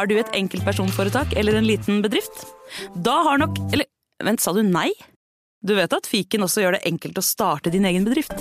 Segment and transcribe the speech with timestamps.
[0.00, 2.46] Har du et enkeltpersonforetak eller en liten bedrift?
[3.04, 3.84] Da har nok Eller
[4.24, 4.88] vent, sa du nei?
[5.60, 8.32] Du vet at fiken også gjør det enkelt å starte din egen bedrift?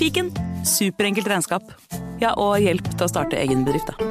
[0.00, 0.32] Fiken
[0.66, 1.70] superenkelt regnskap.
[2.18, 4.10] Ja, og hjelp til å starte egen bedrift, da.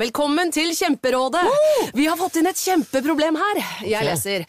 [0.00, 1.44] Velkommen til Kjemperådet!
[1.92, 3.60] Vi har fått inn et kjempeproblem her.
[3.84, 4.48] Jeg leser.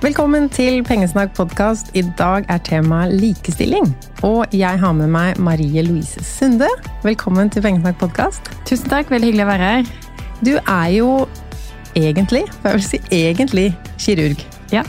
[0.00, 1.90] Velkommen til Pengesnakk podkast.
[1.92, 3.84] I dag er temaet likestilling.
[4.24, 6.70] Og jeg har med meg Marie Louise Sunde.
[7.04, 8.48] Velkommen til Pengesnakk podkast.
[8.64, 9.90] Tusen takk, veldig hyggelig å være her.
[10.40, 11.10] Du er jo
[11.92, 13.66] egentlig, for jeg vil si egentlig,
[14.00, 14.40] kirurg.
[14.72, 14.86] Ja.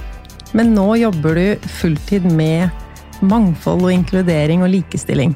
[0.56, 2.72] Men nå jobber du fulltid med
[3.20, 5.36] mangfold og inkludering og likestilling.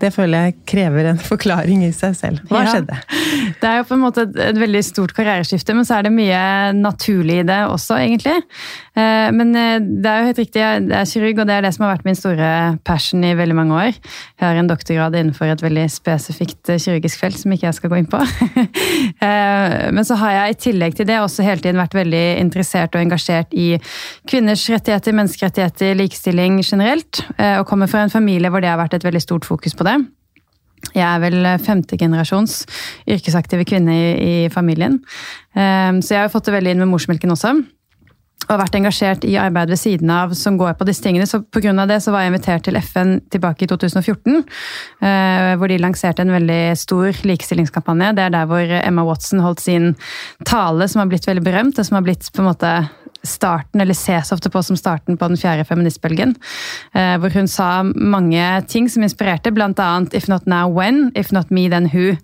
[0.00, 2.42] Det føler jeg krever en forklaring i seg selv.
[2.50, 2.72] Hva Ja.
[2.74, 2.98] skjedde?
[3.60, 6.12] Det er jo på en måte et, et veldig stort karriereskifte, men så er det
[6.14, 8.36] mye naturlig i det også, egentlig.
[8.96, 11.74] Eh, Men eh, det er jo helt riktig, jeg er kirurg, og det er det
[11.74, 13.92] som har vært min store passion i veldig mange år.
[14.38, 17.90] Jeg har en doktorgrad innenfor et veldig spesifikt eh, kirurgisk felt, som ikke jeg skal
[17.94, 18.22] gå inn på.
[19.18, 22.94] Eh, Men så har jeg i tillegg til det også hele tiden vært veldig interessert
[22.94, 23.78] og engasjert i
[24.30, 28.94] kvinners rettigheter, menneskerettigheter, likestilling generelt, eh, og kommer fra en familie hvor det har vært
[28.98, 29.87] et veldig stort fokus på det.
[30.94, 32.60] Jeg er vel femtegenerasjons
[33.10, 35.00] yrkesaktive kvinne i, i familien.
[35.56, 37.56] Um, så jeg har fått det veldig inn med morsmelken også.
[38.46, 41.26] Og har vært engasjert i arbeid ved siden av som går på disse tingene.
[41.28, 41.74] Så pga.
[41.90, 44.44] det så var jeg invitert til FN tilbake i 2014.
[45.02, 48.14] eh, hvor de lanserte en veldig stor likestillingskampanje.
[48.16, 49.96] Det er der hvor Emma Watson holdt sin
[50.46, 52.72] tale som har blitt veldig berømt, og som har blitt på en måte
[53.26, 56.36] starten, eller ses ofte på som starten på den fjerde feministbølgen.
[56.94, 61.12] eh, Hvor hun sa mange ting som inspirerte, annet 'If not now, when?
[61.14, 62.16] If not me, then who?'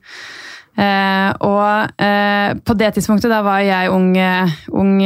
[0.76, 4.16] Eh, og eh, på det tidspunktet, da var jeg ung,
[4.74, 4.98] ung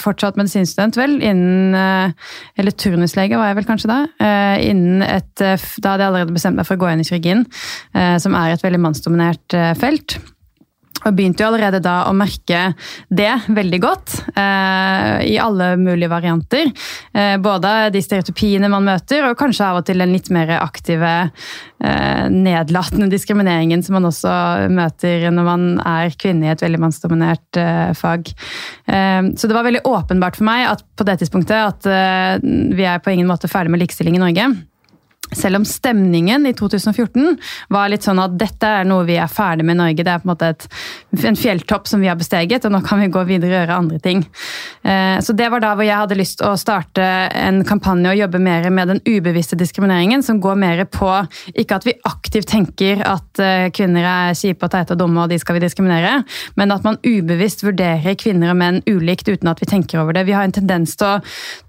[0.00, 2.14] fortsatt medisinstudent, vel, innen
[2.56, 4.56] Eller turnuslege var jeg vel kanskje da.
[4.56, 7.44] innen et, Da hadde jeg allerede bestemt meg for å gå inn i kirurgien,
[8.18, 10.18] som er et veldig mannsdominert felt.
[11.04, 12.72] Og begynte jo allerede da å merke
[13.12, 16.72] det veldig godt, eh, i alle mulige varianter.
[17.12, 21.30] Eh, både de stereotypiene man møter, og kanskje av og til den litt mer aktive,
[21.84, 27.60] eh, nedlatende diskrimineringen som man også møter når man er kvinne i et veldig mannsdominert
[27.60, 28.32] eh, fag.
[28.88, 32.38] Eh, så det var veldig åpenbart for meg at på det tidspunktet at eh,
[32.74, 34.54] vi er på ingen måte ferdig med likestilling i Norge.
[35.38, 37.38] Selv om stemningen i 2014
[37.74, 40.22] var litt sånn at dette er noe vi er ferdig med i Norge, det er
[40.22, 40.66] på en måte et,
[41.24, 44.00] en fjelltopp som vi har besteget, og nå kan vi gå videre og gjøre andre
[44.04, 44.24] ting.
[44.82, 48.40] Eh, Så det var da hvor jeg hadde lyst å starte en kampanje og jobbe
[48.42, 51.10] mer med den ubevisste diskrimineringen, som går mer på
[51.54, 55.32] ikke at vi aktivt tenker at eh, kvinner er kjipe og teite og dumme, og
[55.32, 56.20] de skal vi diskriminere,
[56.58, 60.26] men at man ubevisst vurderer kvinner og menn ulikt uten at vi tenker over det.
[60.28, 61.20] Vi har en tendens til å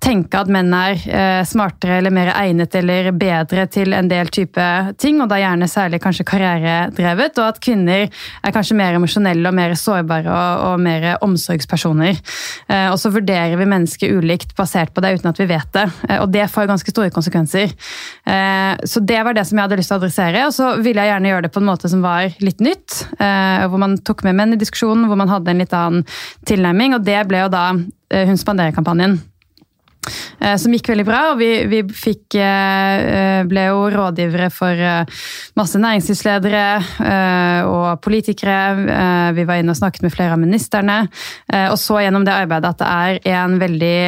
[0.03, 4.29] tenke at menn er eh, smartere eller mer egnet eller bedre oppmuntre til en del
[4.33, 4.63] type
[4.99, 9.55] ting, og da gjerne særlig kanskje karrieredrevet, og at kvinner er kanskje mer emosjonelle og
[9.55, 12.19] mer sårbare og, og mer omsorgspersoner.
[12.67, 15.87] Eh, og så vurderer vi mennesker ulikt basert på det uten at vi vet det,
[16.09, 17.71] eh, og det får ganske store konsekvenser.
[18.25, 21.03] Eh, så det var det som jeg hadde lyst til å adressere, og så ville
[21.03, 24.35] jeg gjerne gjøre det på en måte som var litt nytt, hvor man tok med
[24.37, 26.03] menn i diskusjonen, hvor man hadde en litt annen
[26.47, 27.67] tilnærming, og det ble jo da
[28.15, 29.17] Hun spanderer-kampanjen.
[30.39, 31.21] Eh, som gikk veldig bra.
[31.31, 35.23] og Vi, vi fikk, eh, ble jo rådgivere for eh,
[35.57, 36.65] masse næringslivsledere
[37.65, 39.31] og politikere.
[39.35, 40.95] Vi var inne og snakket med flere av ministerne.
[41.71, 43.99] Og så gjennom det arbeidet at det er en veldig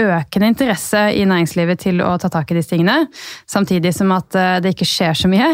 [0.00, 3.06] økende interesse i næringslivet til å ta tak i disse tingene.
[3.48, 5.50] Samtidig som at det ikke skjer så mye.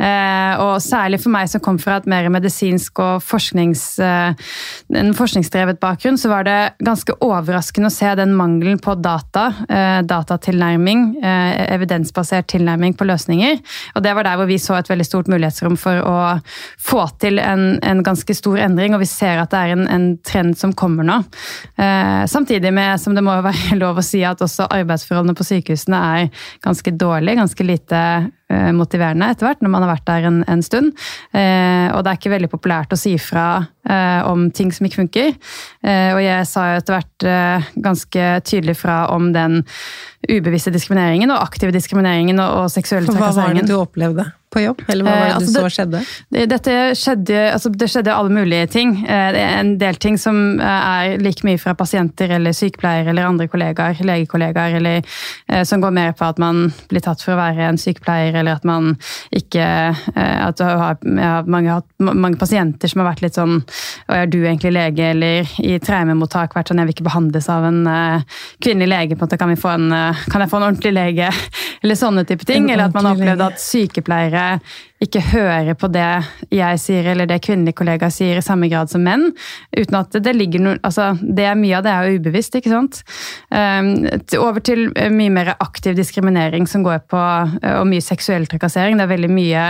[0.64, 6.18] Og særlig for meg som kom fra et mer medisinsk og forsknings, en forskningsdrevet bakgrunn,
[6.20, 12.48] så var det ganske overraskende å se den mangelen på data, eh, datatilnærming, eh, evidensbasert
[12.52, 13.60] tilnærming på løsninger.
[13.94, 16.16] Og det var der hvor vi så et veldig stort mulighetsrom for å
[16.78, 20.08] få til en, en ganske stor endring, og vi ser at det er en, en
[20.26, 21.20] trend som kommer nå.
[21.78, 26.04] Eh, samtidig med, som det må være lov å si, at også arbeidsforholdene på sykehusene
[26.20, 28.04] er ganske dårlige, ganske lite
[28.74, 30.92] motiverende etter hvert, når man har vært der en, en stund.
[31.32, 33.46] Eh, og det er ikke veldig populært å si fra
[33.88, 35.32] eh, om ting som ikke funker.
[35.84, 39.62] Eh, og jeg sa jo etter hvert eh, ganske tydelig fra om den
[40.28, 43.62] ubevisste diskrimineringen og aktive diskrimineringen og, og seksuelle trakasseringen.
[43.62, 44.30] Hva var det du opplevde?
[44.50, 46.46] På jobb, eller hva var det eh, altså du så det, skjedde?
[46.50, 48.96] Dette skjedde, altså det skjedde alle mulige ting.
[49.04, 53.12] Eh, det er en del ting som eh, er like mye fra pasienter eller sykepleiere
[53.12, 55.06] eller andre kollegaer, legekollegaer, eller
[55.66, 58.66] som går mer på at man blir tatt for å være en sykepleier, eller at
[58.66, 58.92] man
[59.34, 59.62] ikke
[60.20, 64.38] At du har, har mange, mange, pasienter som har vært litt sånn Og er du
[64.38, 67.80] egentlig lege, eller i traumemottak vært sånn Jeg vil ikke behandles av en
[68.62, 69.88] kvinnelig lege, på en måte, kan, vi få en,
[70.30, 71.30] kan jeg få en ordentlig lege?
[71.82, 72.70] Eller sånne type ting.
[72.70, 74.39] Eller at man har opplevd at sykepleiere
[75.00, 76.06] ikke hører på det
[76.52, 79.30] jeg sier eller det kvinnelige kollegaer sier i samme grad som menn.
[79.72, 82.54] uten at det ligger noe, altså det er Mye av det er jo ubevisst.
[82.56, 83.00] ikke sant?
[83.50, 84.06] Um,
[84.38, 88.96] over til eh, mye mer aktiv diskriminering som går på eh, og mye seksuell trakassering.
[88.96, 89.64] Det er veldig mye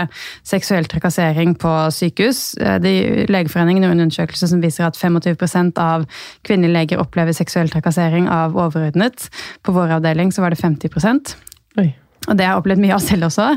[0.47, 2.43] seksuell trakassering på sykehus.
[2.59, 2.93] Eh, de,
[3.31, 6.07] Legeforeningen gjorde en undersøkelse som viser at 25% av
[6.47, 9.27] kvinnelige leger opplever seksuell trakassering av overordnet.
[9.63, 11.35] På vår avdeling så var det 50
[11.79, 11.91] Oi.
[12.29, 13.47] Og det har jeg opplevd mye av selv også.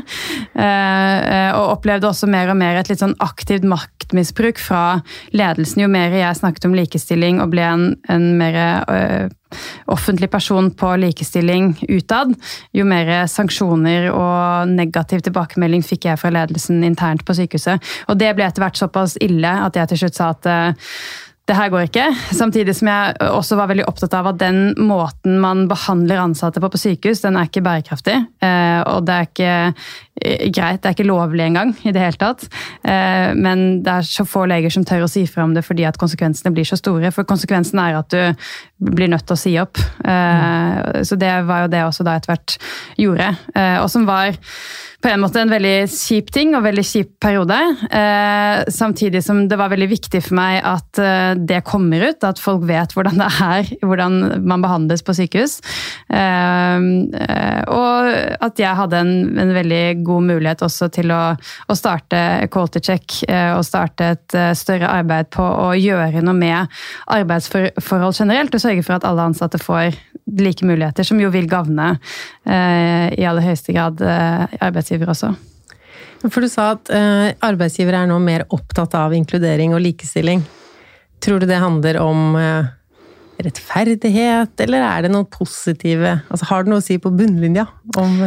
[0.57, 4.83] Eh, og opplevde også mer og mer et litt sånn aktivt maktmisbruk fra
[5.37, 5.83] ledelsen.
[5.85, 8.57] Jo mer jeg snakket om likestilling og ble en, en mer
[8.89, 9.27] uh,
[9.93, 12.33] offentlig person på likestilling utad,
[12.75, 17.93] jo mer sanksjoner og negativ tilbakemelding fikk jeg fra ledelsen internt på sykehuset.
[18.09, 20.49] Og det ble etter hvert såpass ille at jeg til slutt sa at
[21.45, 22.05] det her går ikke.
[22.33, 26.71] Samtidig som jeg også var veldig opptatt av at den måten man behandler ansatte på
[26.73, 28.15] på sykehus, den er ikke bærekraftig.
[28.41, 32.17] Eh, og det er ikke eh, greit, det er ikke lovlig engang i det hele
[32.17, 32.47] tatt.
[32.81, 35.85] Eh, men det er så få leger som tør å si fra om det fordi
[35.85, 37.13] at konsekvensene blir så store.
[37.13, 39.79] For konsekvensen er at du blir nødt til å si opp.
[40.05, 42.57] Så det var jo det også da etter hvert
[42.99, 43.29] gjorde.
[43.81, 44.35] Og som var
[45.05, 47.55] på en måte en veldig kjip ting og veldig kjip periode.
[47.93, 52.41] Eh, samtidig som det var veldig viktig for meg at eh, det kommer ut, at
[52.41, 54.17] folk vet hvordan det er, hvordan
[54.49, 55.59] man behandles på sykehus.
[56.09, 56.89] Eh,
[57.21, 58.09] eh og
[58.45, 62.19] at jeg hadde en, en, veldig god mulighet også til å, å starte
[62.53, 66.77] Quality Check eh, og starte et eh, større arbeid på å gjøre noe med
[67.13, 69.95] arbeidsforhold generelt, og sørge for at alle ansatte får
[70.41, 71.93] like muligheter, som jo vil gagne
[72.49, 75.35] i aller høyeste grad arbeidsgiver arbeidsgiver også.
[76.31, 80.41] For du sa at eh, arbeidsgivere er nå mer opptatt av inkludering og likestilling.
[81.23, 82.67] Tror du det handler om uh,
[83.41, 87.65] rettferdighet, eller er det noe positive altså, Har det noe å si på bunnlinja
[87.97, 88.25] om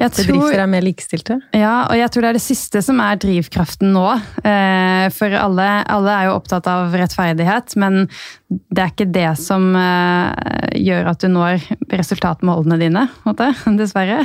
[0.00, 1.36] jeg bedrifter er mer likestilte?
[1.52, 4.06] Ja, og jeg tror det er det siste som er drivkraften nå.
[4.40, 8.06] Eh, for alle, alle er jo opptatt av rettferdighet, men
[8.50, 10.34] det er ikke det som uh,
[10.74, 13.04] gjør at du når resultatmålene dine,
[13.78, 14.24] dessverre.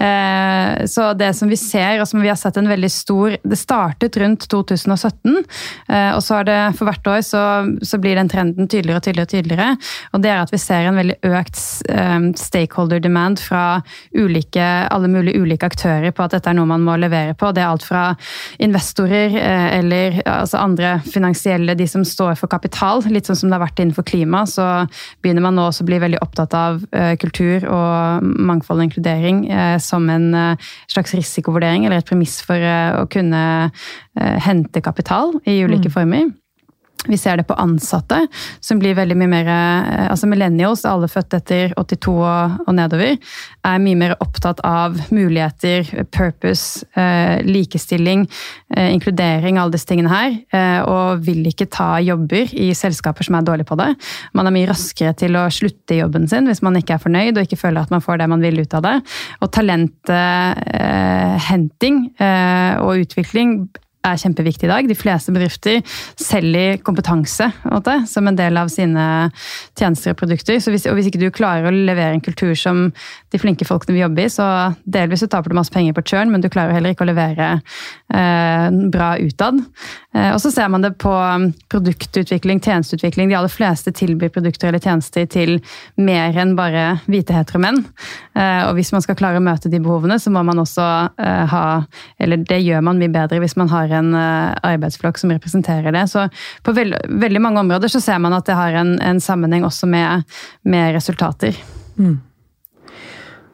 [0.00, 3.58] Uh, så det som vi ser, og som vi har sett en veldig stor Det
[3.58, 5.42] startet rundt 2017, uh,
[5.92, 7.42] eh, og så er det for hvert år så,
[7.84, 9.28] så, blir den trenden tydeligere og tydeligere.
[9.28, 9.68] Og tydeligere,
[10.14, 11.58] og det er at vi ser en veldig økt
[12.40, 13.82] stakeholder demand fra
[14.16, 17.50] ulike, alle mulige ulike aktører på at dette er noe man må levere på.
[17.52, 18.04] Det er alt fra
[18.62, 19.36] investorer
[19.76, 23.04] eller altså andre finansielle, de som står for kapital.
[23.10, 24.66] litt sånn som det har vært innenfor klima, så
[25.22, 29.44] begynner man nå også å bli veldig opptatt av uh, kultur og mangfold og inkludering
[29.50, 33.40] uh, som en uh, slags risikovurdering, eller et premiss for å kunne
[34.44, 35.94] hente kapital i ulike mm.
[35.94, 36.30] former.
[37.08, 38.26] Vi ser det på ansatte,
[38.60, 43.16] som blir veldig mye mer eh, Altså millennials, alle født etter 82 og, nedover,
[43.66, 48.28] er mye mer opptatt av muligheter, purpose, eh, likestilling,
[48.76, 50.30] eh, inkludering, alle disse tingene her.
[50.90, 53.90] Og vil ikke ta jobber i selskaper som er dårlige på det.
[54.36, 57.34] Man er mye raskere til å slutte i jobben sin hvis man ikke er fornøyd
[57.36, 58.96] og ikke føler at man får det man vil ut av det.
[59.40, 61.96] Og talenthenting
[62.80, 63.50] og utvikling
[64.06, 64.88] er kjempeviktig i dag.
[64.88, 65.80] De fleste bedrifter
[66.20, 69.04] selger kompetanse måte, som en del av sine
[69.78, 70.56] tjenester og produkter.
[70.60, 72.88] Hvis, og hvis ikke du klarer å levere en kultur som
[73.30, 74.46] de flinke folkene vil jobbe i, så
[74.84, 77.50] delvis så taper du masse penger på churn, men du klarer heller ikke å levere
[77.56, 79.60] eh, bra utad.
[80.14, 81.12] Eh, og så ser man det på
[81.72, 83.30] produktutvikling, tjenesteutvikling.
[83.30, 85.58] De aller fleste tilbyr produkter eller tjenester til
[86.00, 87.82] mer enn bare hvite heteromenn.
[88.34, 90.88] Eh, og hvis man skal klare å møte de behovene, så må man også
[91.20, 91.64] eh, ha
[92.20, 95.92] Eller det gjør man mye bedre hvis man har har en uh, arbeidsflokk som representerer
[95.94, 96.06] det.
[96.12, 96.26] Så
[96.66, 99.88] på veld, veldig mange områder så ser man at det har en, en sammenheng også
[99.90, 100.26] med,
[100.62, 101.58] med resultater.
[101.98, 102.18] Mm.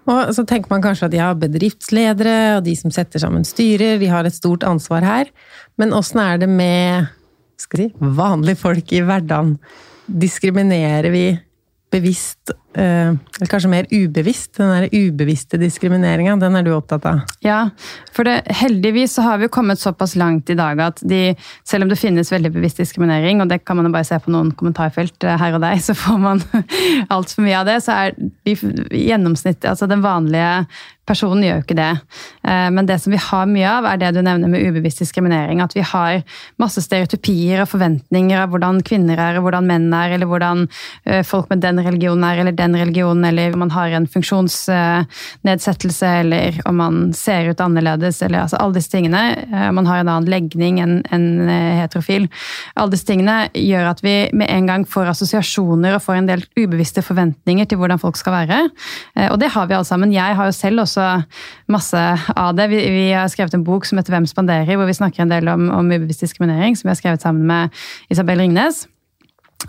[0.07, 4.11] Og så tenker man kanskje at ja, bedriftsledere og de som setter sammen styrer, de
[4.11, 5.33] har et stort ansvar her.
[5.81, 7.09] Men åssen er det med
[7.59, 9.57] si, vanlige folk i hverdagen?
[10.07, 11.27] Diskriminerer vi
[11.91, 17.23] bevisst, eh, eller kanskje mer ubevisst, den der ubevisste diskrimineringa, den er du opptatt av?
[17.45, 17.61] Ja,
[18.13, 21.87] for det, heldigvis så har vi jo kommet såpass langt i dag at de, selv
[21.87, 24.53] om det finnes veldig bevisst diskriminering, og det kan man jo bare se på noen
[24.57, 26.45] kommentarfelt eh, her og der, så får man
[27.15, 28.59] altfor mye av det, så er de
[29.07, 30.67] gjennomsnitt, altså den vanlige
[31.07, 31.91] Personen gjør jo ikke det.
[32.43, 35.61] Eh, men det som vi har mye av, er det du nevner med ubevisst diskriminering.
[35.63, 36.25] At vi har
[36.59, 40.65] masse stereotypier og forventninger av hvordan kvinner er, og hvordan menn er, eller hvordan
[41.07, 46.07] eh, folk med den religionen er, eller den religionen, eller om man har en funksjonsnedsettelse,
[46.07, 49.23] eller om man ser ut annerledes, eller altså alle disse tingene.
[49.69, 52.29] om man har en annen legning enn heterofil.
[52.75, 56.45] Alle disse tingene gjør at vi med en gang får assosiasjoner og får en del
[56.59, 58.59] ubevisste forventninger til hvordan folk skal være.
[59.31, 60.13] Og det har vi alle sammen.
[60.15, 61.23] Jeg har jo selv også
[61.73, 62.03] masse
[62.37, 62.71] av det.
[62.73, 65.49] Vi, vi, har skrevet en bok som heter Hvem spanderer, hvor vi snakker en del
[65.53, 68.87] om, om ubevisst diskriminering, som vi har skrevet sammen med Isabel Ringnes.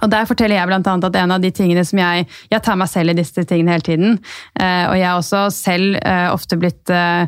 [0.01, 2.77] Og Der forteller jeg blant annet at en av de tingene som jeg Jeg tar
[2.79, 4.17] meg selv i disse tingene hele tiden.
[4.59, 7.27] Eh, og jeg har også selv eh, ofte blitt eh,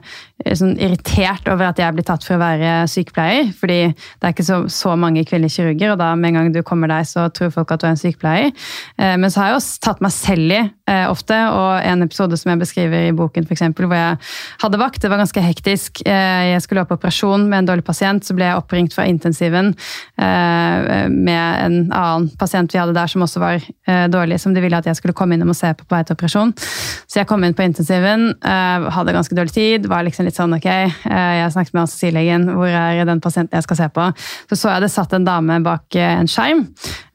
[0.55, 3.51] sånn irritert over at jeg blir tatt for å være sykepleier.
[3.59, 6.61] Fordi det er ikke så, så mange kvinnelige kirurger, og da med en gang du
[6.65, 8.53] kommer deg, så tror folk at du er en sykepleier.
[8.99, 12.39] Eh, men så har jeg også tatt meg selv i eh, ofte, og en episode
[12.39, 14.19] som jeg beskriver i boken, for eksempel, hvor jeg
[14.63, 16.03] hadde vakt, det var ganske hektisk.
[16.05, 19.73] Eh, jeg skulle opp operasjon med en dårlig pasient, så ble jeg oppringt fra intensiven
[20.19, 23.63] med en annen pasient vi hadde der som også var
[24.11, 26.17] dårlig, som de ville at jeg skulle komme innom og se på på vei til
[26.17, 26.53] operasjon.
[27.09, 30.67] Så jeg kom inn på intensiven, hadde ganske dårlig tid, var liksom litt sånn ok,
[30.69, 34.07] eh, jeg snakket med anestesilegen, hvor er den pasienten jeg skal se på?
[34.51, 36.65] Så så jeg det satt en dame bak eh, en skjerm,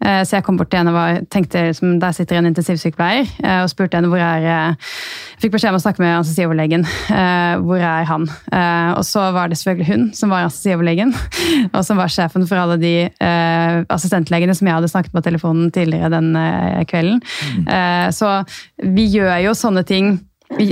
[0.04, 3.30] eh, så jeg kom bort til henne og tenkte liksom, der sitter en intensivsykepleier,
[3.62, 6.84] og spurte henne hvor er Jeg fikk beskjed om å snakke med anestesioverlegen.
[7.64, 8.26] Hvor er han?
[8.96, 11.14] Og så var det selvfølgelig hun som var anestesioverlegen,
[11.76, 12.94] og som var sjefen for alle de
[13.92, 16.32] assistentlegene som jeg hadde snakket på telefonen tidligere den
[16.90, 17.20] kvelden.
[17.58, 18.12] Mm.
[18.14, 18.30] Så
[18.96, 20.16] vi gjør jo sånne ting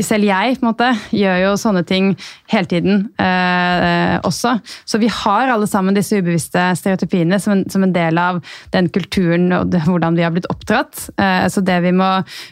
[0.04, 2.12] selv jeg på en måte, gjør jo sånne ting
[2.52, 4.54] hele tiden eh, også.
[4.84, 8.42] Så vi har alle sammen disse ubevisste stereotypiene som en, som en del av
[8.74, 11.08] den kulturen og det, hvordan vi har blitt oppdratt.
[11.16, 12.10] Eh, så det vi må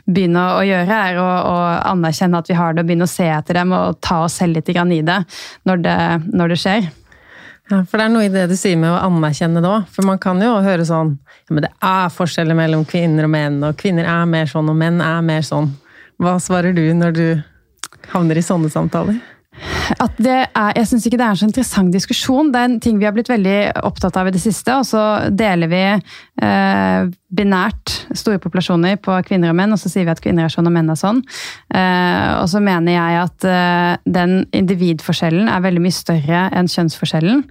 [0.08, 1.58] begynne å gjøre, er å, å,
[1.92, 4.58] anerkjenne at vi har det, og begynne å se etter dem og ta oss selv
[4.58, 5.20] litt i det
[5.68, 6.00] når det,
[6.32, 6.88] når det skjer.
[7.70, 9.86] Ja, For det er noe i det du sier med å anerkjenne det òg.
[9.94, 13.60] For man kan jo høre sånn ja, men det er forskjeller mellom kvinner og menn,
[13.66, 15.70] og kvinner er mer sånn, og menn er mer sånn.
[16.20, 17.26] Hva svarer du når du
[18.12, 19.20] havner i sånne samtaler?
[20.00, 22.50] At det er, jeg syns ikke det er en så interessant diskusjon.
[22.52, 23.56] Det er en ting vi har blitt veldig
[23.88, 24.76] opptatt av i det siste.
[24.78, 25.02] Og så
[25.34, 25.82] deler vi
[27.30, 30.66] binært store populasjoner på kvinner og menn, og så sier vi at kvinner er sånn
[30.66, 31.20] og menn er sånn.
[31.70, 37.44] Eh, og så mener jeg at eh, den individforskjellen er veldig mye større enn kjønnsforskjellen.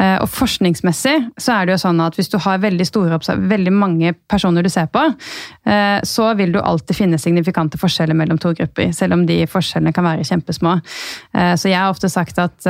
[0.00, 3.20] Eh, og forskningsmessig så er det jo sånn at hvis du har veldig, store,
[3.52, 5.02] veldig mange personer du ser på,
[6.06, 10.06] så vil du alltid finne signifikante forskjeller mellom to grupper, selv om de forskjellene kan
[10.06, 10.72] være kjempesmå.
[11.60, 12.66] Så jeg har ofte sagt at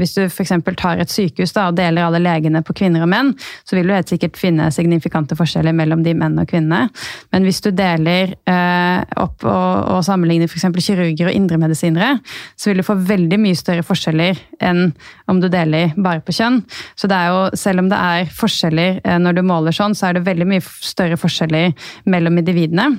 [0.00, 0.54] hvis du f.eks.
[0.80, 3.32] tar et sykehus da, og deler alle legene på kvinner og menn,
[3.68, 6.88] så vil du helt sikkert finne signifikante forskjeller mellom de menn og kvinner.
[7.34, 10.68] Men hvis du deler eh, opp og, og sammenligner f.eks.
[10.86, 12.18] kirurger og indremedisinere,
[12.56, 14.90] så vil du få veldig mye større forskjeller enn
[15.30, 16.62] om du deler bare på kjønn.
[16.98, 20.10] Så det er jo, selv om det er forskjeller eh, når du måler sånn, så
[20.10, 21.72] er det veldig mye større forskjeller
[22.10, 22.90] mellom individene.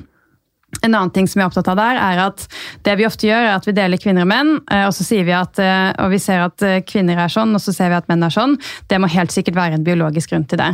[0.82, 2.46] En annen ting som jeg er opptatt av der, er at
[2.86, 5.28] det vi ofte gjør, er at vi deler kvinner og menn, eh, og så sier
[5.28, 7.98] vi at, eh, og vi ser at eh, kvinner er sånn, og så ser vi
[8.00, 8.56] at menn er sånn.
[8.90, 10.72] Det må helt sikkert være en biologisk grunn til det.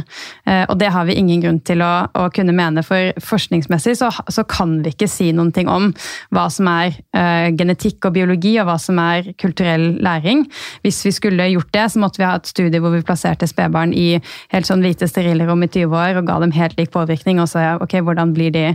[0.69, 4.43] Og det har vi ingen grunn til å, å kunne mene, for forskningsmessig så, så,
[4.47, 5.89] kan vi ikke si noen ting om
[6.35, 6.95] hva som er
[7.57, 10.45] genetikk og biologi, og hva som er kulturell læring.
[10.85, 13.95] Hvis vi skulle gjort det, så måtte vi ha et studie hvor vi plasserte spedbarn
[13.97, 14.07] i
[14.53, 17.51] helt sånn hvite sterile rom i 20 år og ga dem helt lik påvirkning, og
[17.51, 18.65] så ja, ok, hvordan blir de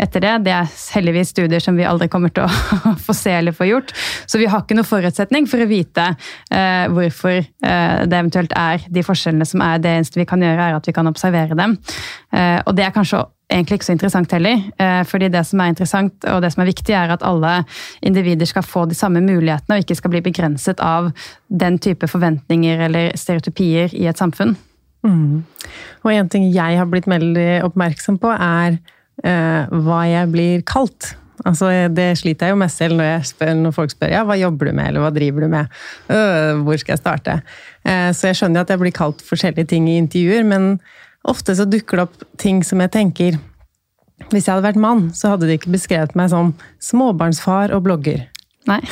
[0.00, 0.36] etter det?
[0.48, 3.94] Det er heldigvis studier som vi aldri kommer til å få se eller få gjort.
[4.26, 6.12] Så vi har ikke noen forutsetning for å vite
[6.52, 10.70] eh, hvorfor eh, det eventuelt er de forskjellene som er det eneste vi kan gjøre,
[10.70, 11.76] er at vi kan observere dem.
[12.32, 14.62] Eh, og det er kanskje egentlig ikke så interessant heller.
[14.78, 17.60] Eh, fordi det som er interessant og det som er viktig, er at alle
[18.06, 21.10] individer skal få de samme mulighetene og ikke skal bli begrenset av
[21.48, 24.56] den type forventninger eller stereotypier i et samfunn.
[25.06, 25.42] Mm.
[26.04, 28.78] Og en ting jeg har blitt veldig oppmerksom på, er
[29.20, 31.10] hva jeg blir kalt.
[31.48, 34.68] Altså, det sliter jeg jo med selv når, spør, når, folk spør ja, hva jobber
[34.68, 35.76] du med, eller hva driver du med.
[36.12, 37.36] øh, hvor skal jeg starte?
[37.84, 40.74] Eh, så jeg skjønner at jeg blir kalt forskjellige ting i intervjuer, men
[41.24, 43.38] ofte så dukker det opp ting som jeg tenker
[44.30, 46.52] Hvis jeg hadde vært mann, så hadde de ikke beskrevet meg som
[46.84, 48.26] småbarnsfar og blogger.
[48.68, 48.82] Nei.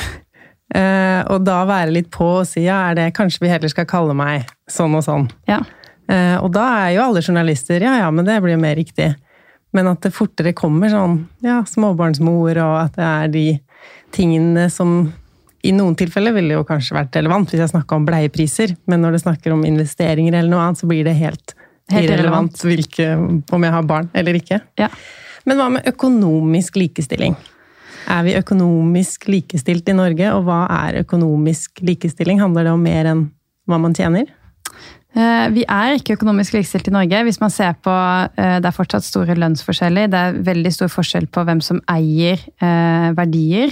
[0.73, 3.87] Eh, og da være litt på og si ja, er det kanskje vi heller skal
[3.89, 5.29] kalle meg sånn og sånn.
[5.49, 5.61] Ja.
[6.41, 9.11] og da er jo alle journalister ja ja, men det blir jo mer riktig.
[9.75, 13.47] Men at det fortere kommer sånn ja, småbarnsmor, og at det er de
[14.15, 15.11] tingene som
[15.61, 19.17] i noen tilfeller ville jo kanskje vært relevant hvis jeg snakka om bleiepriser, men når
[19.17, 21.53] det snakker om investeringer eller noe annet, så blir det helt,
[21.91, 24.61] helt irrelevant hvilke, om jeg har barn eller ikke.
[24.79, 24.89] Ja.
[25.45, 27.35] Men hva med økonomisk likestilling?
[28.09, 32.39] Er vi økonomisk likestilt i Norge, og hva er økonomisk likestilling?
[32.41, 33.27] Handler det om mer enn
[33.69, 34.31] hva man tjener?
[35.17, 37.23] Eh, vi er ikke økonomisk likestilt i Norge.
[37.25, 40.07] Hvis man ser på, eh, Det er fortsatt store lønnsforskjeller.
[40.07, 43.71] Det er veldig stor forskjell på hvem som eier eh, verdier,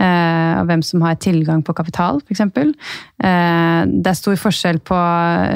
[0.00, 2.38] og hvem som har tilgang på kapital, f.eks.
[3.20, 4.96] Det er stor forskjell på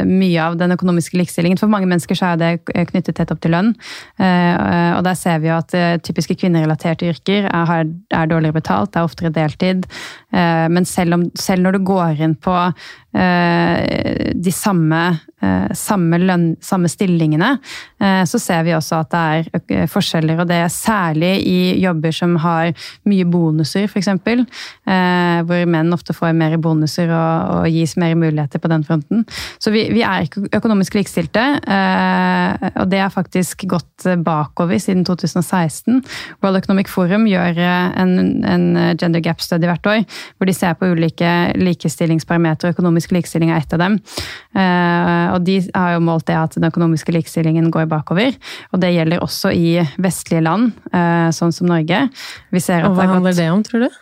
[0.05, 1.59] mye av den økonomiske likestillingen.
[1.59, 3.75] For mange mennesker så er det knyttet tett opp til lønn.
[4.19, 9.09] Og der ser vi jo at typiske kvinnerelaterte yrker er, er dårligere betalt, det er
[9.09, 9.87] oftere deltid.
[10.35, 12.55] Men selv, om, selv når du går inn på
[13.15, 15.34] de samme Eh,
[15.77, 17.55] samme, lønn, samme stillingene,
[18.01, 20.43] eh, så ser vi også at det er forskjeller.
[20.43, 22.73] Og det er særlig i jobber som har
[23.09, 24.11] mye bonuser, f.eks.
[24.15, 29.25] Eh, hvor menn ofte får mer bonuser og, og gis mer muligheter på den fronten.
[29.59, 31.43] Så vi, vi er ikke økonomisk likestilte,
[32.75, 36.01] og det har faktisk gått bakover siden 2016.
[36.45, 38.15] World Economic Forum gjør en,
[38.47, 38.67] en
[39.01, 40.05] gender gap study hvert år,
[40.37, 42.75] hvor de ser på ulike likestillingsparametere.
[42.75, 43.99] Økonomisk likestilling er ett av dem
[45.35, 48.37] og de har jo målt det at den økonomiske likestillingen går bakover.
[48.73, 52.07] Og det gjelder også i vestlige land, eh, sånn som Norge.
[52.87, 54.01] og hva handler det om, tror du?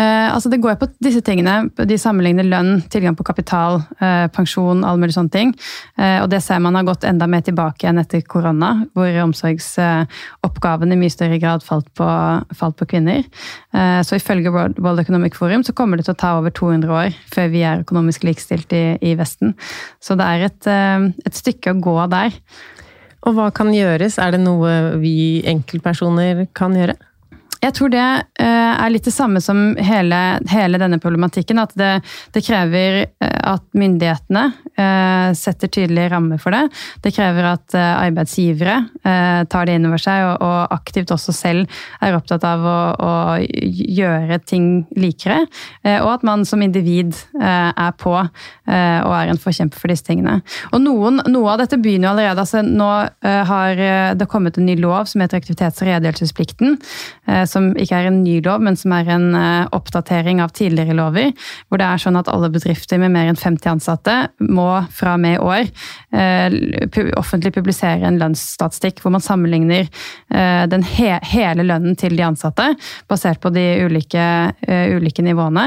[0.00, 1.68] Eh, altså det går på disse tingene.
[1.76, 5.52] De sammenligner lønn, tilgang på kapital, eh, pensjon, all mulig sånne ting.
[5.98, 10.96] Eh, og det ser man har gått enda mer tilbake igjen etter korona, hvor omsorgsoppgavene
[10.96, 12.08] i mye større grad falt på,
[12.56, 13.26] falt på kvinner.
[13.74, 17.14] Eh, så ifølge World Economic Forum så kommer det til å ta over 200 år
[17.30, 19.54] før vi er økonomisk likestilt i, i Vesten.
[20.00, 22.34] Så det er et, eh, et stykke å gå der.
[23.28, 24.16] Og hva kan gjøres?
[24.22, 26.96] Er det noe vi enkeltpersoner kan gjøre?
[27.60, 28.00] Jeg tror det
[28.40, 30.18] eh, er litt det samme som hele,
[30.48, 31.60] hele denne problematikken.
[31.60, 31.90] At det,
[32.32, 34.44] det, krever eh, at myndighetene
[34.80, 36.62] eh, setter tydelige rammer for det.
[37.04, 38.78] Det krever at arbeidsgivere
[39.50, 43.12] tar det inn over seg og, og aktivt også selv er opptatt av å, å,
[43.40, 44.66] gjøre ting
[44.98, 45.42] likere.
[45.84, 50.38] Og at man som individ er på og er en forkjemper for disse tingene.
[50.72, 52.44] Og noen, Noe av dette begynner jo allerede.
[52.44, 52.90] altså Nå
[53.50, 53.82] har
[54.18, 56.78] det kommet en ny lov som heter aktivitets- og redegjørelsesplikten
[57.50, 61.30] som ikke er en ny lov, men som er en eh, oppdatering av tidligere lover.
[61.68, 65.22] Hvor det er sånn at alle bedrifter med mer enn 50 ansatte må fra og
[65.22, 65.70] med i år
[66.16, 69.88] eh, offentlig publisere en lønnsstatistikk hvor man sammenligner
[70.30, 70.84] den den
[71.26, 72.64] hele lønnen til de ansatte,
[73.10, 74.24] basert på de ulike,
[74.96, 75.66] ulike nivåene.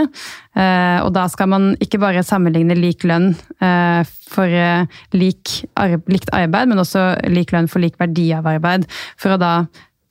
[1.04, 3.34] Og da skal man ikke bare sammenligne lik lønn
[4.34, 4.58] for
[5.18, 5.56] lik,
[6.10, 8.88] likt arbeid, men også lik lønn for lik verdi av arbeid.
[9.22, 9.54] For å da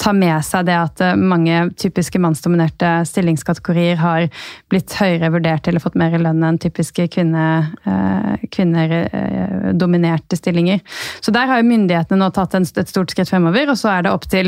[0.01, 4.29] ta med seg det at eh, mange typiske mannsdominerte stillingskategorier har
[4.73, 10.81] blitt høyere vurdert eller fått mer lønn enn typiske kvinnedominerte kvinne, eh, stillinger.
[11.21, 14.13] Så der har jo myndighetene nå tatt et stort skritt fremover, og så er det
[14.13, 14.47] opp til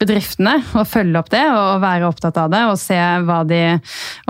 [0.00, 3.00] bedriftene å følge opp det og være opptatt av det og se
[3.50, 3.62] de,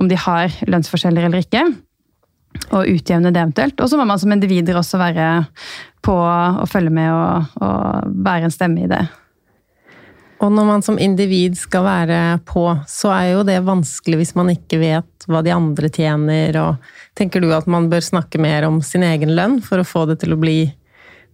[0.01, 1.63] om de har lønnsforskjeller eller ikke.
[2.73, 3.81] Og utjevne det eventuelt.
[3.85, 5.27] Og så må man som individer også være
[6.07, 7.77] på og følge med og, og
[8.25, 9.05] være en stemme i det.
[10.45, 14.53] Og når man som individ skal være på, så er jo det vanskelig hvis man
[14.53, 18.83] ikke vet hva de andre tjener, og tenker du at man bør snakke mer om
[18.85, 20.59] sin egen lønn for å få det til å bli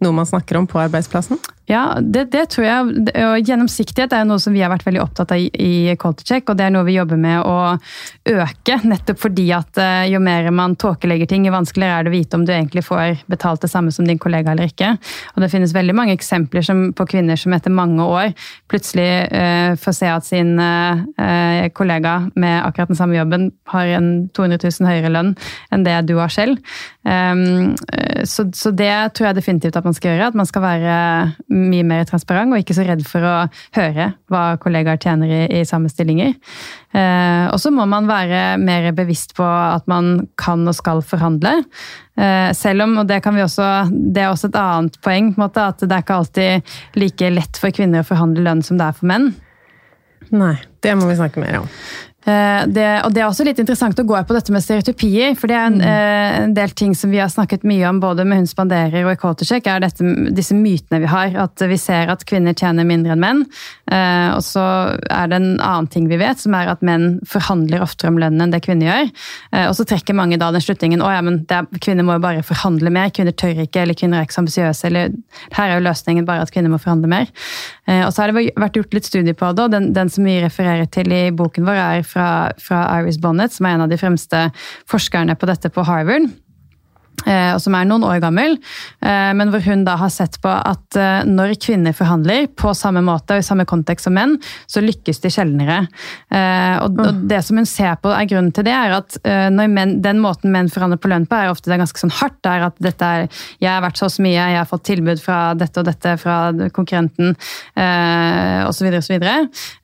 [0.03, 1.41] noe man snakker om på arbeidsplassen?
[1.73, 3.05] Ja, det, det, tror jeg.
[3.23, 6.59] Og gjennomsiktighet er noe som vi har vært veldig opptatt av i, i Culture og
[6.59, 7.55] det er noe vi jobber med å
[8.29, 8.79] øke.
[8.89, 12.39] Nettopp fordi at uh, jo mer man tåkelegger ting, jo vanskeligere er det å vite
[12.39, 14.93] om du egentlig får betalt det samme som din kollega eller ikke.
[15.35, 18.35] Og det finnes veldig mange eksempler som, på kvinner som etter mange år
[18.71, 24.13] plutselig uh, får se at sin uh, kollega med akkurat den samme jobben har en
[24.37, 25.33] 200 000 høyere lønn
[25.73, 26.61] enn det du har selv.
[27.07, 27.73] Um,
[28.29, 30.31] så, så det tror jeg definitivt at man skal gjøre.
[30.33, 30.97] At man skal være
[31.63, 33.35] mye mer transparent, og ikke så redd for å
[33.77, 36.35] høre hva kollegaer tjener i, i samme stillinger.
[36.93, 41.63] Eh, og så må man være mer bevisst på at man kan og skal forhandle.
[42.19, 45.65] Eh, selv om, og det, kan vi også, det er også et annet poeng, måte,
[45.73, 48.99] at det er ikke alltid like lett for kvinner å forhandle lønn som det er
[48.99, 49.33] for menn.
[50.33, 51.71] Nei, det må vi snakke mer om.
[52.23, 55.35] Eh, det, og det er også litt interessant å gå på dette med stereotypier.
[55.39, 55.87] For det er en, mm.
[55.89, 59.13] Eh, en, del ting som vi har snakket mye om både med Hun spanderer og
[59.15, 61.35] i Quartercheck, er dette, disse mytene vi har.
[61.43, 63.43] At vi ser at kvinner tjener mindre enn menn.
[63.91, 64.65] Eh, og så
[65.11, 68.47] er det en annen ting vi vet, som er at menn forhandler oftere om lønnen
[68.47, 69.11] enn det kvinner gjør.
[69.69, 72.45] Og så trekker mange da den slutningen å ja, men er, kvinner må jo bare
[72.47, 73.11] forhandle mer.
[73.15, 74.89] Kvinner tør ikke, eller kvinner er ikke så ambisiøse.
[74.89, 75.13] Eller
[75.57, 77.31] her er jo løsningen bare at kvinner må forhandle mer.
[77.91, 80.37] Og så har det vært gjort litt studier på det, og den, den som vi
[80.45, 82.29] refererer til i boken vår, er fra,
[82.63, 84.45] fra Iris Bonnet, som er en av de fremste
[84.91, 86.31] forskerne på dette på Harvard.
[87.27, 88.57] Eh, og som er noen år gammel,
[89.05, 93.03] eh, men hvor hun da har sett på at eh, når kvinner forhandler på samme
[93.05, 94.37] måte og i samme kontekst som menn,
[94.71, 95.79] så lykkes de sjeldnere.
[96.83, 96.97] Og
[97.29, 100.71] det som hun ser på er grunnen til det, er at menn, den måten menn
[100.73, 102.39] forhandler på lønn på, er ofte det er ganske sånn hardt.
[102.43, 103.27] Det er at dette er,
[103.63, 106.37] jeg har vært så mye, jeg har fått tilbud fra dette og dette fra
[106.75, 107.35] konkurrenten
[108.67, 108.89] osv.
[108.99, 109.27] osv.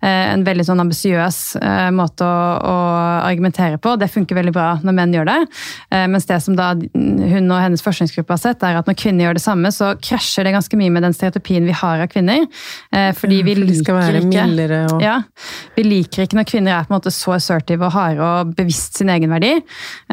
[0.08, 1.40] En veldig sånn ambisiøs
[1.94, 2.76] måte å, å
[3.28, 3.94] argumentere på.
[4.00, 5.38] Det funker veldig bra når menn gjør det.
[6.10, 6.72] Mens det som da
[7.32, 10.46] hun og hennes forskningsgruppe har sett, er at når kvinner gjør det samme, så krasjer
[10.46, 12.46] det ganske mye med den stereotypien vi har av kvinner.
[12.94, 14.46] Eh, fordi vi liker ikke
[14.94, 15.02] og...
[15.02, 15.16] ja,
[15.76, 18.98] Vi liker ikke når kvinner er på en måte så assertive og harde og bevisst
[19.00, 19.54] sin egenverdi.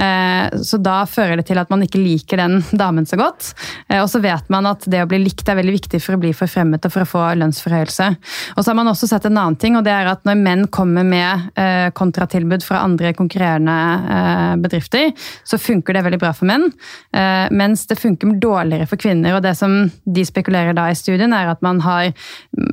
[0.01, 3.53] Eh, så da fører det til at man ikke liker den damen så godt.
[3.89, 6.21] Eh, og så vet man at det å bli likt er veldig viktig for å
[6.21, 8.11] bli forfremmet og for å få lønnsforhøyelse.
[8.55, 10.65] Og så har man også sett en annen ting, og det er at når menn
[10.73, 11.53] kommer med
[11.95, 13.75] kontratilbud fra andre konkurrerende
[14.61, 15.11] bedrifter,
[15.47, 16.69] så funker det veldig bra for menn.
[17.15, 19.37] Eh, mens det funker dårligere for kvinner.
[19.37, 22.11] Og det som de spekulerer da i studien, er at man har,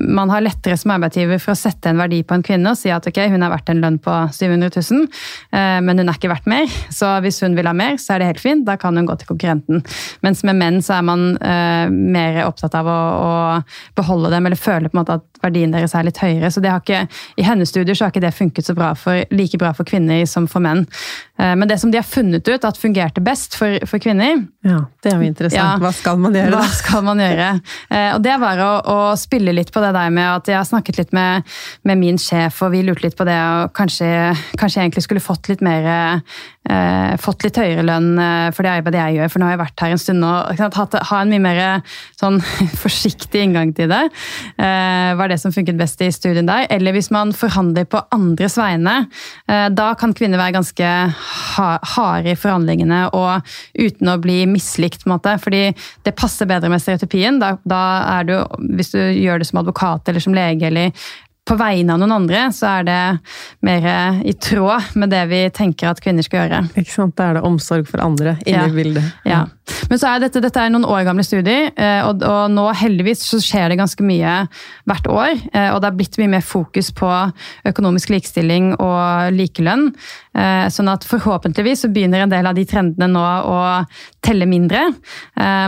[0.03, 2.91] man har lettere som arbeidsgiver for å sette en verdi på en kvinne og si
[2.93, 5.07] at ok, hun er verdt en lønn på 700 000,
[5.55, 6.67] eh, men hun er ikke verdt mer.
[6.91, 8.67] Så hvis hun vil ha mer, så er det helt fint.
[8.67, 9.85] Da kan hun gå til konkurrenten.
[10.27, 13.33] Mens med menn så er man uh, mer opptatt av å, å,
[13.99, 16.51] beholde dem, eller føle på en måte at verdien deres er litt høyere.
[16.53, 17.05] Så det har ikke,
[17.37, 20.25] i hennes studier så har ikke det funket så bra for, like bra for kvinner
[20.31, 20.85] som for menn.
[21.41, 24.45] Uh, men det som de har funnet ut at fungerte best for, for kvinner.
[24.67, 25.59] Ja, Det er jo interessant.
[25.59, 26.55] Ja, hva skal man gjøre?
[26.55, 26.63] da?
[26.63, 27.49] Hva skal man gjøre?
[27.91, 30.69] Eh, og Det var å, å, spille litt på det der med at jeg har
[30.69, 31.49] snakket litt med,
[31.89, 33.37] med min sjef, og vi lurte litt på det.
[33.37, 34.09] og Kanskje,
[34.61, 36.23] kanskje jeg egentlig skulle fått litt mer
[36.71, 39.63] eh, fått litt høyere lønn eh, for det arbeidet jeg gjør, for nå har jeg
[39.63, 40.63] vært her en stund og
[41.11, 41.61] ha en mye mer
[42.21, 42.39] sånn
[42.83, 44.03] forsiktig inngang til det.
[44.57, 46.69] Eh, var det som funket best i studien der.
[46.73, 49.07] Eller hvis man forhandler på andres vegne.
[49.49, 50.93] Eh, da kan kvinner være ganske
[51.97, 55.37] harde i forhandlingene og uten å bli mislikt, på en måte.
[55.43, 55.65] Fordi
[56.07, 57.41] det passer bedre med stereotypien.
[57.43, 57.83] Da, da
[58.19, 58.37] er du,
[58.79, 60.95] hvis du gjør det som advokat eller som lege eller
[61.49, 63.01] på vegne av noen andre, så er det
[63.67, 63.87] mer
[64.23, 66.61] i tråd med det vi tenker at kvinner skal gjøre.
[66.79, 67.17] Ikke sant?
[67.19, 68.71] Da er det omsorg for andre inni ja.
[68.77, 69.09] bildet.
[69.27, 69.41] Ja.
[69.91, 73.25] Men så er dette, dette er noen år gamle studier, eh, og, og, nå heldigvis
[73.27, 74.37] så skjer det ganske mye
[74.89, 75.35] hvert år.
[75.53, 77.11] Eh, og det er blitt mye mer fokus på
[77.69, 79.91] økonomisk likestilling og likelønn.
[80.39, 83.59] Eh, sånn at forhåpentligvis så begynner en del av de trendene nå å
[84.23, 84.85] telle mindre.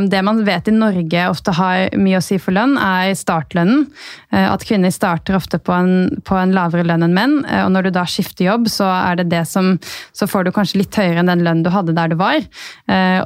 [0.08, 3.88] Det man vet i Norge ofte har mye å si for lønn, er startlønnen.
[4.30, 7.34] At kvinner starter ofte på en, på en, lavere lønn enn menn.
[7.64, 9.74] Og når du da skifter jobb, så det det som
[10.14, 12.40] Så får du kanskje litt høyere enn den lønnen du hadde der du var.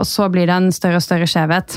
[0.01, 1.77] Og så blir det en større og større skjevhet.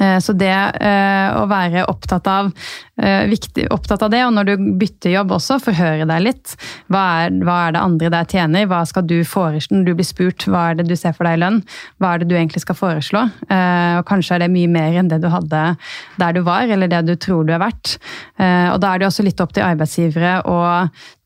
[0.00, 2.52] Eh, så det eh, å være opptatt av, eh,
[2.98, 6.54] viktig, opptatt av det, og når du bytter jobb også, forhøre deg litt.
[6.90, 8.66] Hva er, hva er, det andre der tjener?
[8.70, 10.46] Hva skal du foreslå når du blir spurt?
[10.50, 11.60] Hva er det du ser for deg i lønn?
[12.02, 13.22] Hva er det du egentlig skal foreslå?
[13.48, 15.62] Og kanskje er det mye mer enn det du hadde
[16.18, 17.98] der du var, eller det du tror du er verdt.
[18.38, 20.58] Og da er det også litt opp til arbeidsgivere å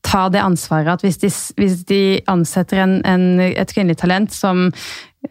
[0.03, 4.67] ta det ansvaret at hvis de, hvis de ansetter en, en, et kvinnelig talent som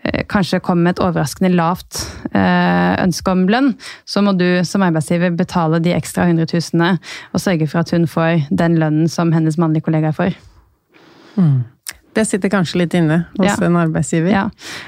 [0.01, 1.99] Eh, kanskje kommer med et overraskende lavt
[2.33, 3.73] eh, ønske om lønn,
[4.09, 6.97] så må du som arbeidsgiver betale de ekstra hundre tusene,
[7.33, 10.41] og sørge for at hun får den lønnen som hennes mannlige kollegaer får.
[12.13, 13.67] Det sitter kanskje litt inne hos Ja.
[13.67, 14.31] en arbeidsgiver.
[14.31, 14.43] Ja,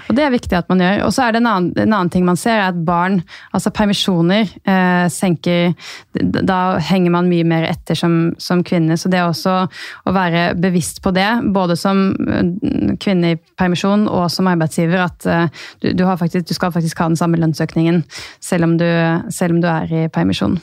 [0.09, 1.05] og det er viktig at man gjør.
[1.07, 3.71] Og så er det en annen, en annen ting man ser, er at barn, altså
[3.73, 5.75] permisjoner, eh, senker
[6.45, 8.99] Da henger man mye mer etter som, som kvinne.
[8.99, 9.69] Så det er også
[10.07, 15.27] å være bevisst på det, både som eh, kvinne i permisjon og som arbeidsgiver, at
[15.27, 15.49] eh,
[15.81, 18.05] du, du, har faktisk, du skal faktisk ha den samme lønnsøkningen
[18.41, 18.87] selv om du,
[19.31, 20.61] selv om du er i permisjon.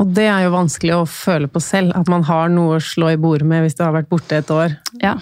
[0.00, 3.12] Og det er jo vanskelig å føle på selv, at man har noe å slå
[3.12, 4.78] i bordet med hvis du har vært borte et år.
[5.02, 5.18] Ja.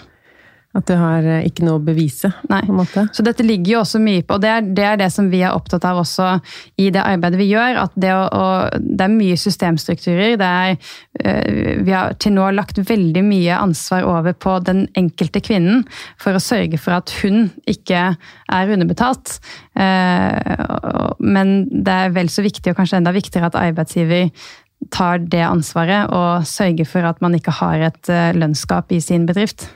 [0.76, 2.60] At du har eh, ikke noe å bevise, Nei.
[2.66, 3.06] på en måte.
[3.16, 5.40] Så dette ligger jo også mye på, og det er, det er det som vi
[5.42, 6.28] er opptatt av også
[6.78, 7.80] i det arbeidet vi gjør.
[7.86, 10.36] at Det, å, å, det er mye systemstrukturer.
[10.38, 10.92] Det er,
[11.24, 15.82] øh, vi har til nå lagt veldig mye ansvar over på den enkelte kvinnen
[16.20, 19.38] for å sørge for at hun ikke er underbetalt.
[19.74, 20.54] Eh,
[21.18, 24.28] Men det er vel så viktig, og kanskje enda viktigere, at arbeidsgiver
[24.94, 29.26] tar det ansvaret og sørger for at man ikke har et øh, lønnsgap i sin
[29.26, 29.68] bedrift.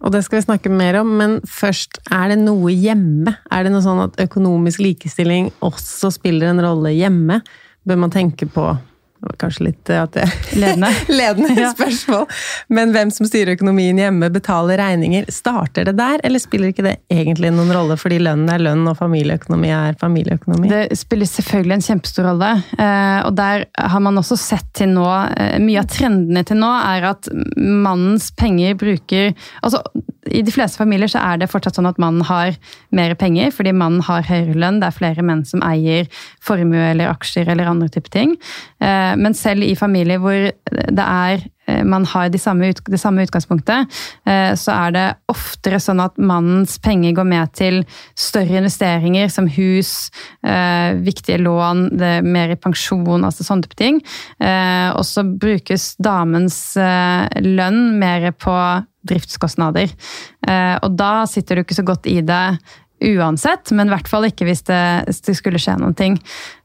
[0.00, 3.34] Og det skal vi snakke mer om, men først, er det noe hjemme?
[3.52, 7.40] Er det noe sånn at økonomisk likestilling også spiller en rolle hjemme?
[7.86, 8.70] Bør man tenke på
[9.18, 10.26] det var Kanskje litt eh, at det
[10.58, 10.88] Ledende.
[11.20, 11.72] ledende Ja.
[11.74, 12.26] spørsmål.
[12.70, 15.26] Men hvem som styrer økonomien hjemme, betaler regninger.
[15.34, 18.96] Starter det der, eller spiller ikke det egentlig noen rolle fordi lønnen er lønn og
[19.00, 20.70] familieøkonomi er familieøkonomi?
[20.70, 22.52] Det spiller selvfølgelig en kjempestor rolle.
[22.78, 26.70] eh, Og der har man også sett til nå eh, Mye av trendene til nå
[26.78, 27.28] er at
[27.58, 29.32] mannens penger bruker
[29.64, 29.82] Altså,
[30.30, 32.56] i de fleste familier så er det fortsatt sånn at mannen har
[32.94, 34.80] mer penger, fordi mannen har høyere lønn.
[34.80, 36.08] Det er flere menn som eier
[36.44, 38.36] formue eller aksjer eller andre type ting.
[38.80, 43.00] Eh, Men selv i familier hvor det er eh, man har de samme, ut- det
[43.00, 43.88] samme utgangspunktet,
[44.26, 47.82] eh, så er det oftere sånn at mannens penger går med til
[48.16, 50.10] større investeringer som hus,
[51.04, 53.98] viktige lån, det er mer i pensjon, altså sånne type ting.
[54.40, 58.54] Og så brukes damens lønn mer på
[59.08, 59.94] driftskostnader.
[60.48, 62.58] Eh, Og da sitter du ikke så godt i det
[62.98, 66.16] uansett, men i hvert fall ikke hvis det, det skulle skje noen ting.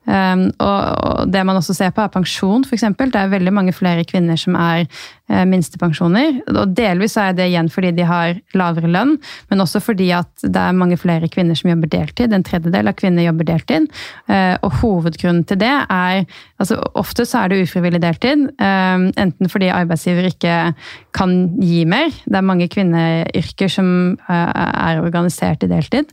[0.04, 2.84] Um, og, og det man også ser på, er pensjon, f.eks.
[3.00, 4.84] Det er veldig mange flere kvinner som er
[5.32, 6.42] uh, minstepensjoner.
[6.52, 9.16] Og delvis er det igjen fordi de har lavere lønn,
[9.52, 12.36] men også fordi at det er mange flere kvinner som jobber deltid.
[12.36, 13.88] En tredjedel av kvinner jobber deltid.
[14.28, 16.26] Uh, og hovedgrunnen til det er
[16.64, 18.46] altså Ofte så er det ufrivillig deltid.
[18.60, 20.74] eh, enten fordi arbeidsgiver ikke
[21.14, 22.10] kan gi mer.
[22.26, 24.52] Det er mange kvinneyrker som eh,
[24.90, 26.06] er organisert i deltid.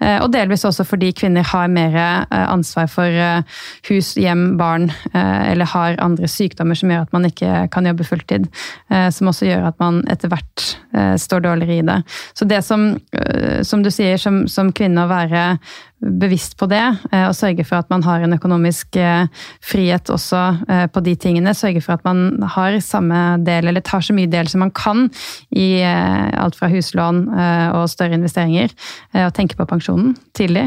[0.00, 3.08] Og delvis også fordi kvinner har mer ansvar for
[3.88, 8.06] hus, hjem, barn, eh, eller har andre sykdommer som gjør at man ikke kan jobbe
[8.08, 8.48] fulltid.
[8.90, 11.98] eh, Som også gjør at man etter hvert eh, står dårligere i det.
[12.34, 12.94] Så det som,
[13.62, 15.44] som du sier, som, som kvinne å være
[16.04, 16.82] bevisst på det,
[17.14, 18.98] og sørge for at man har en økonomisk
[19.64, 20.40] frihet også
[20.92, 21.54] på de tingene.
[21.56, 25.06] Sørge for at man har samme del, eller tar så mye del som man kan
[25.56, 27.22] i alt fra huslån
[27.78, 28.74] og større investeringer,
[29.22, 30.66] og tenke på pensjonen tidlig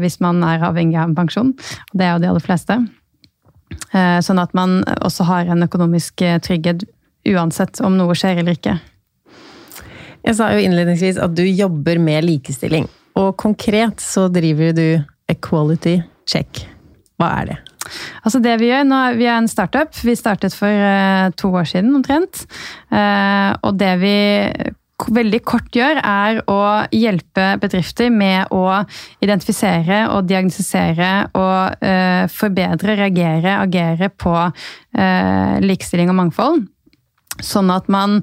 [0.00, 1.52] hvis man er avhengig av en pensjon.
[1.92, 2.78] Og det er jo de aller fleste.
[3.94, 6.86] Eh, Sånn at man også har en økonomisk eh, trygghet
[7.30, 8.78] uansett om noe skjer eller ikke.
[10.26, 12.88] Jeg sa jo innledningsvis at du jobber med likestilling.
[13.20, 14.86] Og konkret så driver du
[15.30, 16.64] Equality Check.
[17.20, 17.58] Hva er det?
[18.22, 19.96] Altså det Vi gjør, nå vi er en startup.
[20.04, 22.44] Vi startet for eh, to år siden omtrent.
[22.90, 24.14] Og det vi
[25.08, 26.60] veldig kort gjør, er å
[26.94, 28.82] hjelpe bedrifter med å
[29.24, 36.68] identifisere og diagnostisere og eh, forbedre, reagere, agere på eh, likestilling og mangfold.
[37.40, 38.18] Sånn at man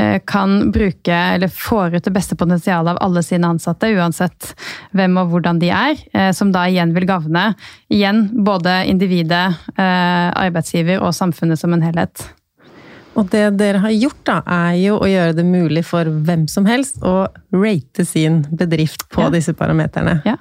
[0.00, 4.54] eh, kan bruke, eller får ut det beste potensialet av alle sine ansatte, uansett
[4.96, 7.50] hvem og hvordan de er, som da igjen vil gagne
[8.46, 9.44] både individet,
[9.76, 12.24] arbeidsgiver og samfunnet som en helhet.
[13.18, 16.64] Og det dere har gjort, da, er jo å gjøre det mulig for hvem som
[16.68, 19.30] helst å rate sin bedrift på Ja.
[19.30, 20.22] disse parameterne.
[20.24, 20.36] Ja.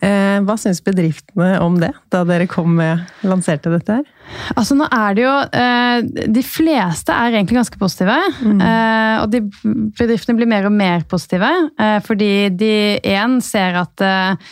[0.00, 4.04] Eh, Hva syns bedriftene om det, da dere kom med, lanserte dette her?
[4.56, 8.18] Altså nå er det jo eh, De fleste er egentlig ganske positive.
[8.46, 9.42] Eh, og de
[9.96, 11.50] bedriftene blir mer og mer positive.
[11.78, 14.46] Eh, fordi de én ser at eh,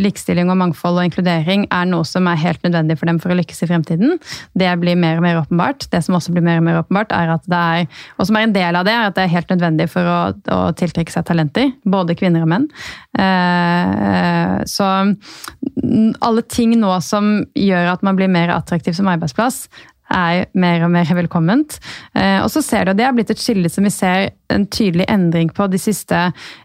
[0.00, 3.38] likestilling og mangfold og inkludering er noe som er helt nødvendig for dem for å
[3.38, 4.18] lykkes i fremtiden.
[4.58, 5.88] Det blir mer og mer åpenbart.
[5.92, 8.48] Det som også blir mer og mer åpenbart, er at det er, og som er
[8.48, 10.18] en del av det, er at det er helt nødvendig for å,
[10.56, 11.72] å tiltrekke seg talenter.
[11.88, 12.68] Både kvinner og menn.
[13.16, 19.68] Eh, så mm, alle ting nå som gjør at man blir mer attraktiv som arbeidsplass,
[20.10, 21.78] er mer og mer velkomment.
[22.14, 25.48] Og så ser du, Det har blitt et skille som vi ser en tydelig endring
[25.54, 26.18] på de siste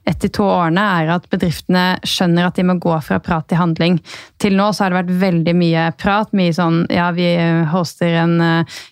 [0.05, 3.59] ett til to årene, er at bedriftene skjønner at de må gå fra prat til
[3.59, 3.99] handling.
[4.41, 6.33] Til nå så har det vært veldig mye prat.
[6.35, 7.27] Mye sånn ja, vi
[7.71, 8.37] hoster en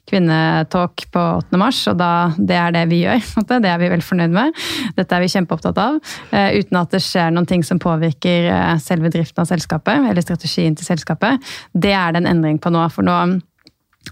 [0.09, 1.59] kvinnetalk på 8.
[1.61, 3.23] mars, og da, det er det vi gjør.
[3.63, 4.57] Det er vi veldig fornøyd med.
[4.97, 5.99] Dette er vi kjempeopptatt av.
[6.31, 8.49] Uten at det skjer noen ting som påvirker
[8.83, 11.53] selve driften av selskapet, eller strategien til selskapet.
[11.71, 12.83] Det er det en endring på nå.
[12.93, 13.17] for nå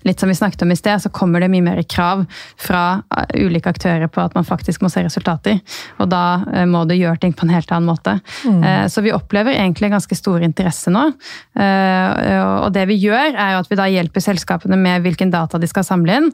[0.04, 2.23] litt som vi snakket om i sted, så kommer det mye mer krav
[2.60, 5.60] fra eh, ulike aktører på at man faktisk må se resultater.
[6.01, 8.17] Og da eh, må du gjøre ting på en helt annen måte.
[8.47, 8.63] Mm.
[8.63, 11.04] Eh, så vi opplever egentlig ganske stor interesse nå.
[11.62, 15.67] Og det vi gjør, er jo at vi da hjelper selskapene med hvilken data de
[15.69, 16.30] skal samle inn.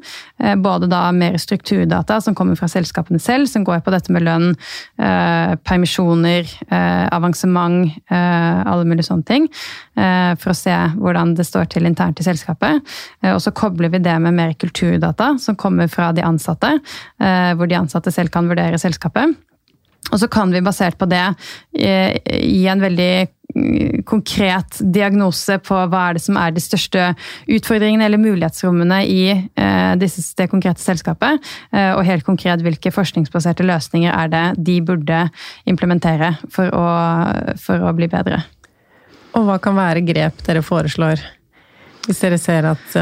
[0.63, 4.53] Både da mer strukturdata som kommer fra selskapene selv, som går på dette med lønn,
[4.97, 6.49] permisjoner,
[7.15, 9.47] avansement, alle mulige sånne ting.
[9.95, 12.83] For å se hvordan det står til internt i selskapet.
[13.33, 16.79] Og så kobler vi det med mer kulturdata som kommer fra de ansatte,
[17.23, 19.37] eh, hvor de ansatte selv kan vurdere selskapet.
[20.11, 21.23] Og så kan vi basert på det
[21.79, 23.11] eh, gi en veldig
[23.55, 27.05] mm, konkret diagnose på hva er det som er de største
[27.55, 31.39] utfordringene eller mulighetsrommene i eh, det konkrete selskapet.
[31.71, 35.23] Og helt konkret hvilke forskningsbaserte løsninger er det de burde
[35.67, 36.85] implementere for å,
[37.63, 38.43] for å bli bedre.
[39.39, 41.23] Og hva kan være grep dere foreslår?
[42.07, 42.95] Hvis dere ser at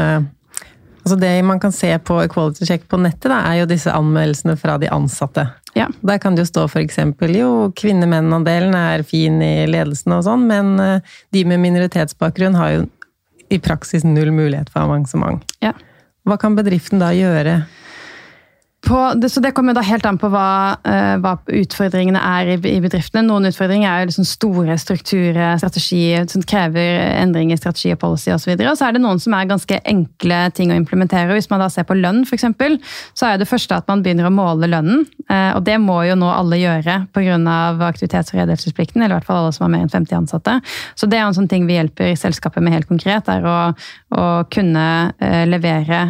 [1.06, 4.56] altså Det man kan se på Equality Check på nettet, da, er jo disse anmeldelsene
[4.58, 5.46] fra de ansatte.
[5.76, 5.86] Ja.
[6.02, 6.98] Der kan det jo stå f.eks.
[7.36, 12.84] jo kvinne-menn-andelen er fin i ledelsen og sånn, men uh, de med minoritetsbakgrunn har jo
[13.52, 15.44] i praksis null mulighet for avansement.
[15.62, 15.76] Ja.
[16.26, 17.60] Hva kan bedriften da gjøre
[18.86, 22.78] det, så det kommer da helt an på hva, uh, hva utfordringene er i, i,
[22.82, 23.24] bedriftene.
[23.26, 28.30] Noen utfordringer er jo liksom store strukturer, strategier som krever endring i strategi og policy
[28.34, 28.52] osv.
[28.54, 31.34] Og, og så er det noen som er ganske enkle ting å implementere.
[31.34, 32.46] Hvis man da ser på lønn, f.eks.,
[33.16, 35.06] så er det første at man begynner å måle lønnen.
[35.26, 37.40] Uh, og det må jo nå alle gjøre pga.
[37.88, 40.58] aktivitets- og redegjørelsesplikten, eller i hvert fall alle som har mer enn 50 ansatte.
[40.94, 43.58] Så det er en sånn ting vi hjelper selskapet med helt konkret, er å,
[44.14, 46.04] å kunne uh, levere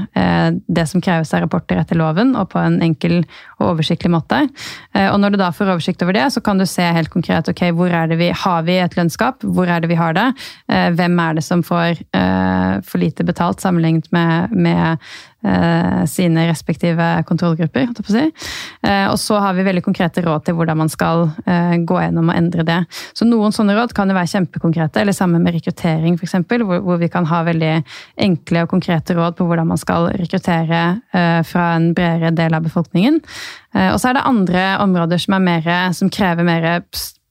[0.66, 2.34] det som kreves av rapporter etter loven.
[2.36, 3.20] og på en enkel
[3.58, 4.42] og oversiktlig måte.
[4.94, 7.48] Eh, og når du da får oversikt over det, så kan du se helt konkret
[7.52, 10.26] ok, hvor er det vi har vi et lønnsgap, hvor er det vi har det,
[10.72, 15.08] eh, hvem er det som får eh, for lite betalt sammenlignet med, med
[16.10, 17.88] sine respektive kontrollgrupper.
[18.06, 18.24] Si.
[18.82, 22.30] Eh, og så har vi veldig konkrete råd til hvordan man skal eh, gå gjennom
[22.30, 22.78] og endre det.
[23.16, 27.10] Så noen sånne råd kan jo være kjempekonkrete, eller sammen med rekruttering f.eks., hvor vi
[27.12, 27.74] kan ha veldig
[28.26, 30.82] enkle og konkrete råd på hvordan man skal rekruttere
[31.46, 33.18] fra en bredere del av befolkningen.
[33.76, 36.66] Og så er det andre områder som, mer, som krever mer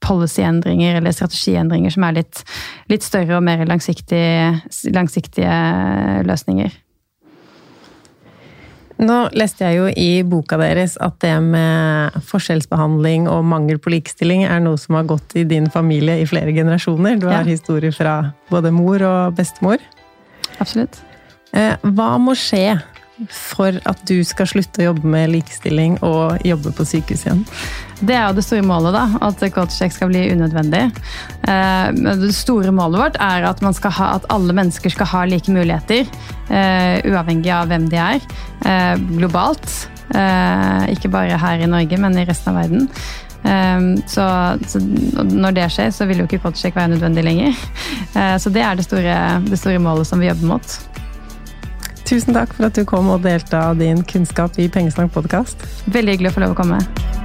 [0.05, 2.41] policyendringer eller strategiendringer som er litt,
[2.91, 4.53] litt større og mer langsiktige,
[4.93, 5.59] langsiktige
[6.27, 6.73] løsninger.
[8.95, 14.45] Nå leste jeg jo i boka deres at det med forskjellsbehandling og mangel på likestilling
[14.47, 17.19] er noe som har gått i din familie i flere generasjoner.
[17.19, 17.55] Du har ja.
[17.57, 18.15] historier fra
[18.51, 19.83] både mor og bestemor.
[20.63, 21.01] Absolutt.
[21.55, 22.77] Eh, hva må skje
[23.31, 27.43] for at du skal slutte å jobbe med likestilling og jobbe på sykehus igjen?
[28.01, 30.83] Det er jo det store målet, da, at coachcheck skal bli unødvendig.
[31.47, 31.87] Eh,
[32.19, 36.09] det store målet vårt er at, ha, at alle mennesker skal ha like muligheter,
[36.49, 38.25] eh, uavhengig av hvem de er,
[38.65, 39.85] eh, globalt.
[40.05, 42.89] Ikke bare her i Norge, men i resten av verden.
[44.05, 44.25] Så,
[45.25, 47.57] når det skjer, så vil jo ikke coachcheck være nødvendig lenger.
[48.39, 49.15] Så det er det store,
[49.49, 50.77] det store målet som vi jobber mot.
[52.05, 55.65] Tusen takk for at du kom og delte av din kunnskap i Pengesnakk podkast.
[55.89, 57.24] Veldig hyggelig å få lov å komme.